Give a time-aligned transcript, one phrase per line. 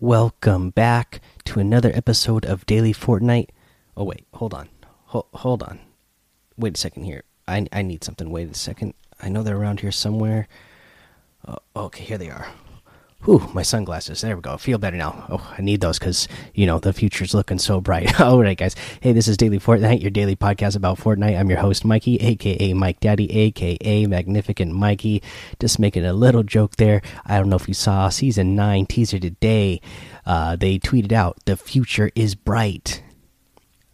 [0.00, 3.48] welcome back to another episode of Daily Fortnite.
[3.96, 4.68] Oh wait, hold on,
[5.06, 5.80] Ho hold on.
[6.56, 7.24] Wait a second here.
[7.46, 8.30] I I need something.
[8.30, 8.94] Wait a second.
[9.20, 10.46] I know they're around here somewhere.
[11.44, 12.46] Uh, okay, here they are.
[13.24, 14.20] Whew, my sunglasses.
[14.20, 14.56] There we go.
[14.56, 15.26] Feel better now.
[15.28, 18.20] Oh, I need those because, you know, the future's looking so bright.
[18.20, 18.76] All right, guys.
[19.00, 21.36] Hey, this is Daily Fortnite, your daily podcast about Fortnite.
[21.38, 25.20] I'm your host, Mikey, aka Mike Daddy, aka Magnificent Mikey.
[25.58, 27.02] Just making a little joke there.
[27.26, 29.80] I don't know if you saw season 9 teaser today.
[30.24, 33.02] Uh, they tweeted out, The future is bright.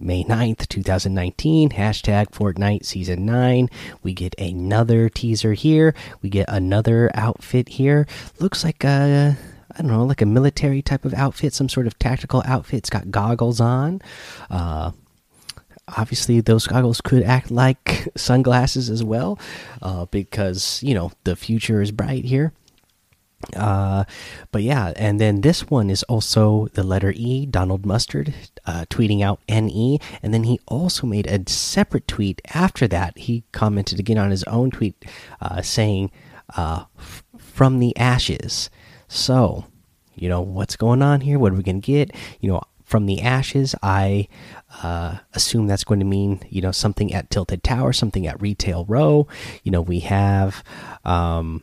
[0.00, 3.68] May 9th, 2019, hashtag Fortnite Season 9.
[4.02, 5.94] We get another teaser here.
[6.22, 8.06] We get another outfit here.
[8.38, 9.36] Looks like a,
[9.72, 12.78] I don't know, like a military type of outfit, some sort of tactical outfit.
[12.78, 14.02] It's got goggles on.
[14.50, 14.92] Uh,
[15.96, 19.38] obviously, those goggles could act like sunglasses as well,
[19.82, 22.52] uh, because, you know, the future is bright here.
[23.54, 24.04] Uh,
[24.50, 28.34] but yeah, and then this one is also the letter E, Donald Mustard,
[28.64, 30.00] uh, tweeting out NE.
[30.22, 33.16] And then he also made a separate tweet after that.
[33.18, 35.04] He commented again on his own tweet
[35.40, 36.10] uh, saying,
[36.56, 36.84] uh,
[37.38, 38.70] from the ashes.
[39.08, 39.66] So,
[40.14, 41.38] you know, what's going on here?
[41.38, 42.14] What are we going to get?
[42.40, 44.28] You know, from the ashes, I
[44.82, 48.84] uh, assume that's going to mean, you know, something at Tilted Tower, something at Retail
[48.86, 49.26] Row.
[49.62, 50.64] You know, we have.
[51.04, 51.62] Um,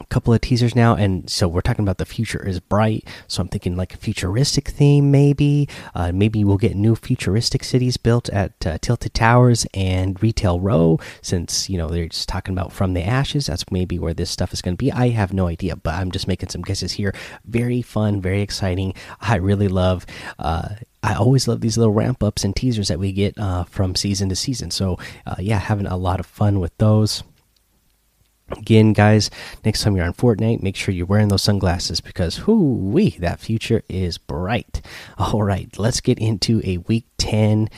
[0.00, 3.06] a couple of teasers now and so we're talking about the future is bright.
[3.28, 5.68] So i'm thinking like a futuristic theme maybe.
[5.94, 10.98] Uh, maybe we'll get new futuristic cities built at uh, tilted towers and retail row
[11.20, 13.46] since you know they're just talking about from the ashes.
[13.46, 14.92] That's maybe where this stuff is going to be.
[14.92, 17.14] I have no idea but i'm just making some guesses here.
[17.44, 18.94] Very fun very exciting.
[19.20, 20.06] I really love
[20.38, 23.96] uh, I always love these little ramp ups and teasers that we get uh, from
[23.96, 24.70] season to season.
[24.70, 27.24] So, uh, yeah, having a lot of fun with those.
[28.56, 29.30] Again, guys,
[29.64, 33.40] next time you're on Fortnite, make sure you're wearing those sunglasses because, whoo wee, that
[33.40, 34.80] future is bright.
[35.18, 37.68] All right, let's get into a week 10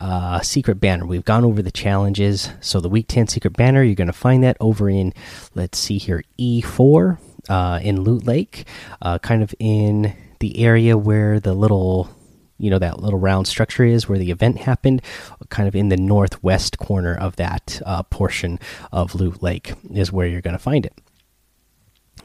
[0.00, 1.04] uh, secret banner.
[1.04, 2.50] We've gone over the challenges.
[2.60, 5.12] So, the week 10 secret banner, you're going to find that over in,
[5.54, 8.66] let's see here, E4 uh, in Loot Lake,
[9.02, 12.08] uh, kind of in the area where the little
[12.60, 15.02] you know that little round structure is where the event happened
[15.48, 18.58] kind of in the northwest corner of that uh, portion
[18.92, 20.94] of loot lake is where you're going to find it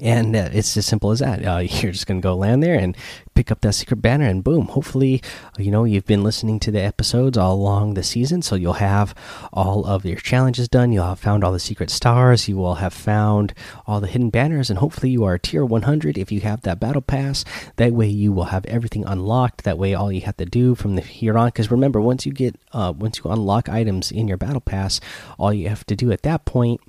[0.00, 1.44] and uh, it's as simple as that.
[1.44, 2.96] Uh, you're just going to go land there and
[3.34, 5.22] pick up that secret banner and boom hopefully
[5.56, 9.14] you know you've been listening to the episodes all along the season so you'll have
[9.52, 10.92] all of your challenges done.
[10.92, 12.48] You'll have found all the secret stars.
[12.48, 13.54] You will have found
[13.86, 17.02] all the hidden banners and hopefully you are tier 100 if you have that battle
[17.02, 17.44] pass
[17.76, 19.64] that way you will have everything unlocked.
[19.64, 22.32] That way all you have to do from the here on because remember once you
[22.32, 25.00] get uh, once you unlock items in your battle pass
[25.38, 26.80] all you have to do at that point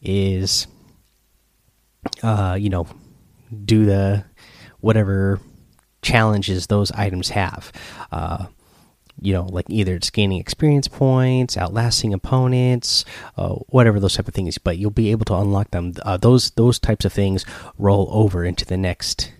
[0.00, 0.66] is
[2.22, 2.86] uh, you know,
[3.64, 4.24] do the
[4.80, 5.40] whatever
[6.02, 7.72] challenges those items have.
[8.12, 8.46] Uh,
[9.20, 13.04] you know, like either it's gaining experience points, outlasting opponents,
[13.36, 14.58] uh, whatever those type of things.
[14.58, 15.94] But you'll be able to unlock them.
[16.02, 17.44] Uh, those those types of things
[17.78, 19.32] roll over into the next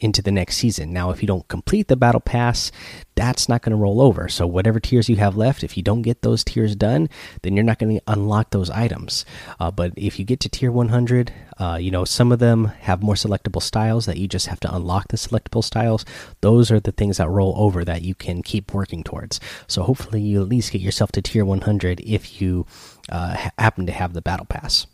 [0.00, 0.92] into the next season.
[0.92, 2.70] Now, if you don't complete the battle pass,
[3.14, 4.28] that's not going to roll over.
[4.28, 7.08] So, whatever tiers you have left, if you don't get those tiers done,
[7.42, 9.24] then you're not going to unlock those items.
[9.58, 13.02] Uh, but if you get to tier 100, uh, you know, some of them have
[13.02, 16.04] more selectable styles that you just have to unlock the selectable styles.
[16.40, 19.40] Those are the things that roll over that you can keep working towards.
[19.66, 22.66] So, hopefully, you at least get yourself to tier 100 if you
[23.08, 24.86] uh, happen to have the battle pass.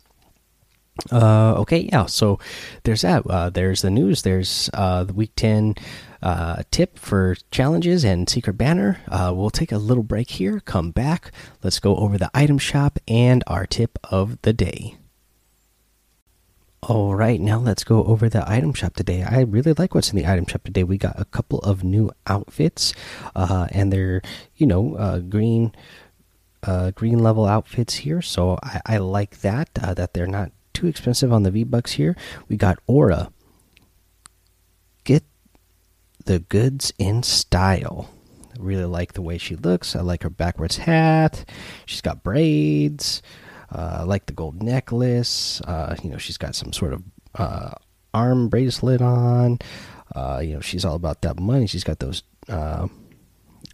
[1.11, 2.05] Uh, okay, yeah.
[2.05, 2.39] So
[2.83, 3.25] there's that.
[3.27, 4.21] Uh, there's the news.
[4.21, 5.75] There's uh, the week ten
[6.23, 8.99] uh, tip for challenges and secret banner.
[9.09, 10.61] Uh, we'll take a little break here.
[10.61, 11.31] Come back.
[11.61, 14.95] Let's go over the item shop and our tip of the day.
[16.81, 19.23] All right, now let's go over the item shop today.
[19.23, 20.83] I really like what's in the item shop today.
[20.83, 22.93] We got a couple of new outfits,
[23.35, 24.21] uh, and they're
[24.55, 25.75] you know green.
[26.95, 29.69] Green level outfits here, so I, I like that.
[29.75, 32.15] That they're not too expensive on the V Bucks here.
[32.47, 33.31] We got Aura.
[35.03, 35.23] Get
[36.25, 38.09] the goods in style.
[38.53, 39.95] I really like the way she looks.
[39.95, 41.49] I like her backwards hat.
[41.85, 43.21] She's got braids.
[43.71, 45.61] Uh, I like the gold necklace.
[45.61, 47.03] Uh, you know, she's got some sort of
[47.35, 47.71] uh,
[48.13, 49.59] arm bracelet on.
[50.15, 51.67] Uh, you know, she's all about that money.
[51.67, 52.87] She's got those uh,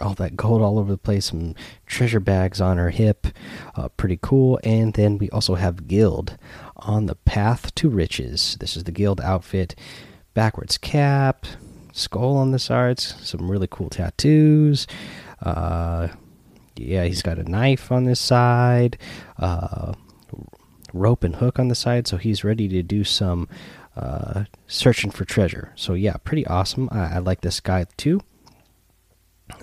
[0.02, 1.56] all that gold all over the place, some
[1.86, 3.28] treasure bags on her hip,
[3.76, 4.60] uh, pretty cool.
[4.64, 6.38] And then we also have Guild
[6.82, 8.58] on the path to riches.
[8.60, 9.76] This is the Guild outfit,
[10.34, 11.46] backwards cap,
[11.94, 14.88] skull on the sides, some really cool tattoos.
[15.42, 16.10] Uh,
[16.76, 18.98] yeah, he's got a knife on this side,
[19.38, 19.94] uh,
[20.94, 23.48] rope and hook on the side, so he's ready to do some
[23.96, 25.74] uh, searching for treasure.
[25.76, 26.90] So yeah, pretty awesome.
[26.92, 28.22] I, I like this guy too.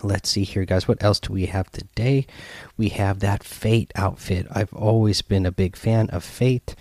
[0.03, 0.87] Let's see here, guys.
[0.87, 2.27] What else do we have today?
[2.77, 4.47] We have that Fate outfit.
[4.51, 6.75] I've always been a big fan of Fate,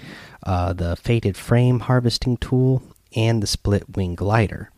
[0.43, 2.83] uh, the Fated Frame Harvesting Tool,
[3.15, 4.71] and the Split Wing Glider.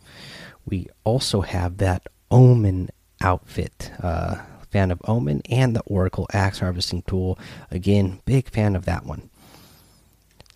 [0.66, 2.90] We also have that Omen
[3.22, 3.92] outfit.
[4.02, 4.38] Uh,
[4.70, 7.38] fan of Omen and the Oracle Axe Harvesting Tool.
[7.72, 9.29] Again, big fan of that one.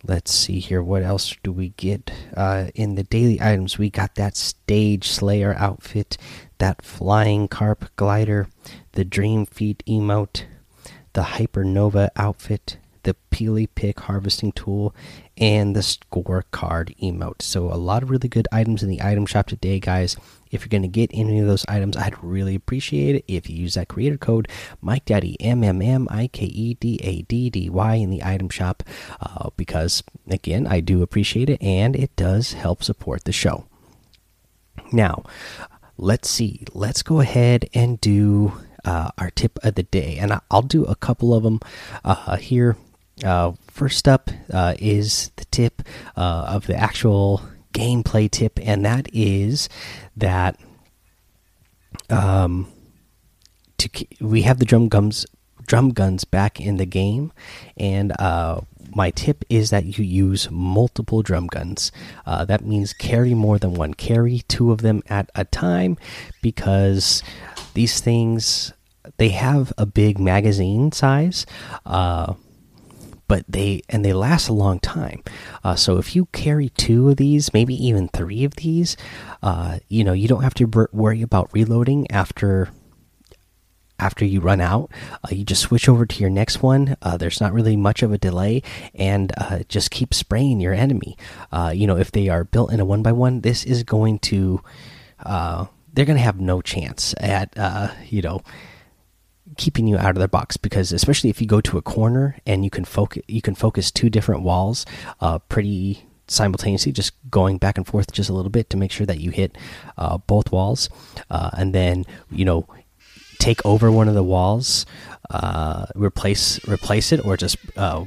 [0.06, 0.82] Let's see here.
[0.82, 3.78] What else do we get uh, in the daily items?
[3.78, 6.18] We got that Stage Slayer outfit,
[6.58, 8.48] that Flying Carp glider,
[8.92, 10.44] the Dream Feet emote,
[11.14, 14.94] the Hypernova outfit, the Peely Pick harvesting tool,
[15.36, 17.42] and the scorecard emote.
[17.42, 20.16] So, a lot of really good items in the item shop today, guys.
[20.50, 23.56] If you're going to get any of those items, I'd really appreciate it if you
[23.56, 24.48] use that creator code
[24.80, 28.22] Mike Daddy M M M I K E D A D D Y in the
[28.22, 28.82] item shop
[29.20, 33.66] uh, because, again, I do appreciate it and it does help support the show.
[34.92, 35.24] Now,
[35.96, 36.64] let's see.
[36.72, 38.52] Let's go ahead and do
[38.84, 41.60] uh, our tip of the day, and I'll do a couple of them
[42.04, 42.76] uh, here.
[43.22, 45.82] Uh, first up uh, is the tip
[46.16, 49.68] uh, of the actual gameplay tip, and that is
[50.16, 50.58] that
[52.10, 52.66] um,
[53.78, 53.88] to
[54.20, 55.26] we have the drum guns
[55.66, 57.32] drum guns back in the game,
[57.76, 58.60] and uh,
[58.94, 61.92] my tip is that you use multiple drum guns.
[62.26, 63.94] Uh, that means carry more than one.
[63.94, 65.96] Carry two of them at a time
[66.42, 67.22] because
[67.74, 68.72] these things
[69.16, 71.44] they have a big magazine size.
[71.84, 72.34] Uh,
[73.28, 75.22] but they and they last a long time.
[75.62, 78.96] Uh, so if you carry two of these, maybe even three of these,
[79.42, 82.70] uh, you know you don't have to worry about reloading after
[83.98, 84.90] after you run out.
[85.22, 86.96] Uh, you just switch over to your next one.
[87.00, 88.62] Uh, there's not really much of a delay,
[88.94, 91.16] and uh, just keep spraying your enemy.
[91.52, 94.18] Uh, you know if they are built in a one by one, this is going
[94.18, 94.62] to
[95.92, 97.54] they're going to have no chance at
[98.10, 98.42] you know
[99.56, 102.64] keeping you out of their box because especially if you go to a corner and
[102.64, 104.84] you can focus you can focus two different walls
[105.20, 109.06] uh, pretty simultaneously just going back and forth just a little bit to make sure
[109.06, 109.56] that you hit
[109.98, 110.88] uh, both walls.
[111.30, 112.66] Uh, and then you know
[113.38, 114.86] take over one of the walls
[115.30, 118.04] uh, replace replace it or just uh,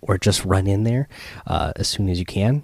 [0.00, 1.08] or just run in there
[1.46, 2.62] uh, as soon as you can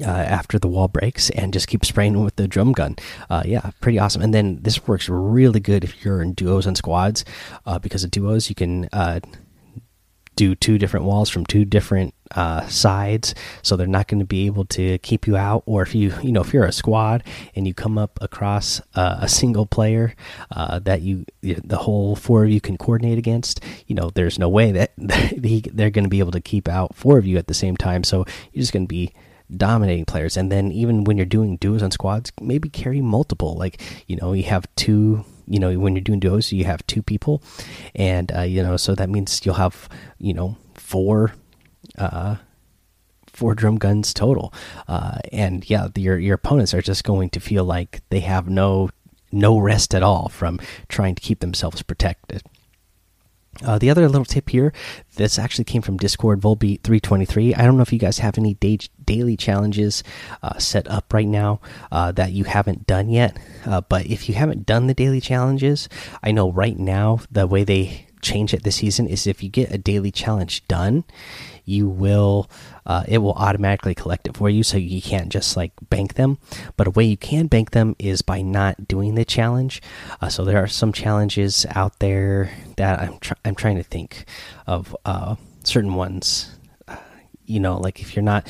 [0.00, 2.96] uh, after the wall breaks and just keep spraying with the drum gun.
[3.30, 4.22] Uh, yeah, pretty awesome.
[4.22, 7.24] And then this works really good if you're in duos and squads
[7.66, 9.20] uh, because of duos you can uh,
[10.36, 14.46] do two different walls from two different uh, sides, so they're not going to be
[14.46, 15.62] able to keep you out.
[15.64, 17.22] Or if you you know if you're a squad
[17.54, 20.16] and you come up across uh, a single player
[20.50, 24.72] that you the whole four of you can coordinate against, you know there's no way
[24.72, 27.76] that they're going to be able to keep out four of you at the same
[27.76, 28.02] time.
[28.02, 29.12] So you're just going to be
[29.54, 30.36] dominating players.
[30.36, 33.54] And then even when you're doing duos on squads maybe carry multiple.
[33.56, 37.02] Like you know you have two you know when you're doing duos you have two
[37.02, 37.42] people.
[37.94, 39.88] And uh, you know so that means you'll have
[40.18, 41.34] you know four
[41.98, 42.36] uh
[43.26, 44.52] four drum guns total.
[44.88, 48.90] Uh and yeah your your opponents are just going to feel like they have no
[49.32, 52.42] no rest at all from trying to keep themselves protected
[53.62, 54.72] uh, the other little tip here,
[55.16, 57.54] this actually came from Discord Volbeat 323.
[57.54, 60.02] I don't know if you guys have any day daily challenges
[60.42, 61.60] uh, set up right now
[61.92, 63.38] uh, that you haven't done yet.
[63.66, 65.88] Uh, but if you haven't done the daily challenges,
[66.22, 69.70] I know right now the way they change it this season is if you get
[69.70, 71.04] a daily challenge done,
[71.64, 72.50] you will
[72.86, 74.62] uh, it will automatically collect it for you.
[74.62, 76.38] So you can't just like bank them.
[76.76, 79.80] But a way you can bank them is by not doing the challenge.
[80.20, 84.24] Uh, so there are some challenges out there that i'm, tr I'm trying to think
[84.66, 86.50] of uh, certain ones.
[86.86, 86.96] Uh,
[87.46, 88.46] you know like if you're not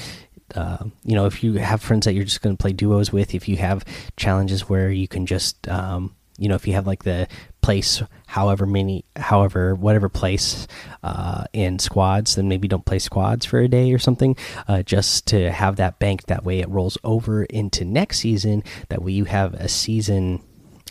[0.54, 3.35] uh, you know if you have friends that you're just going to play duos with
[3.35, 3.85] if you have
[4.16, 7.26] challenges where you can just um, you know if you have like the
[7.64, 10.66] place however many however whatever place
[11.02, 14.37] uh, in squads then maybe don't play squads for a day or something
[14.68, 18.62] uh, just to have that banked that way it rolls over into next season.
[18.90, 20.42] That way you have a season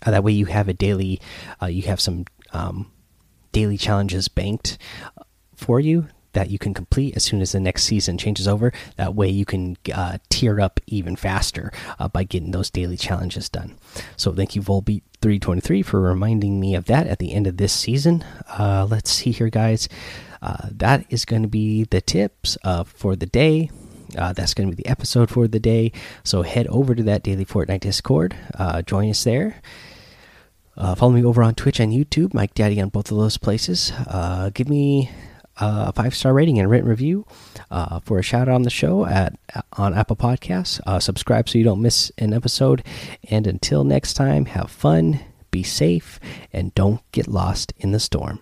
[0.03, 1.22] uh, that way you have a daily
[1.62, 2.92] uh, you have some um,
[3.51, 4.80] daily challenges banked
[5.56, 8.74] for you that you can complete as soon as the next season changes over.
[8.98, 13.50] That way, you can uh, tier up even faster uh, by getting those daily challenges
[13.50, 13.75] done.
[14.18, 17.74] So, thank you, Volbeat 323, for reminding me of that at the end of this
[17.74, 18.24] season.
[18.58, 19.88] Uh, let's see here, guys.
[20.42, 23.70] Uh, that is going to be the tips uh, for the day.
[24.18, 25.92] Uh, that's going to be the episode for the day.
[26.24, 28.36] So, head over to that daily Fortnite Discord,
[28.86, 29.62] join us there.
[30.75, 33.92] Uh, follow me over on Twitch and YouTube, Mike Daddy on both of those places.
[34.08, 35.12] Uh, give me
[35.58, 37.26] a five star rating and written review
[37.70, 39.38] uh, for a shout out on the show at
[39.74, 40.80] on Apple Podcasts.
[40.86, 42.84] Uh, subscribe so you don't miss an episode.
[43.30, 45.20] And until next time, have fun,
[45.52, 46.20] be safe,
[46.52, 48.40] and don't get lost in the storm.